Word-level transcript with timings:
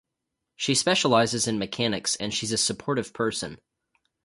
She 0.55 0.73
specializes 0.73 1.47
in 1.47 1.59
mechanics 1.59 2.15
and 2.15 2.33
she's 2.33 2.51
a 2.51 2.57
supportive 2.57 3.13
person. 3.13 3.59